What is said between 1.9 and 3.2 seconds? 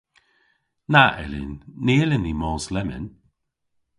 yllyn ni mos lemmyn.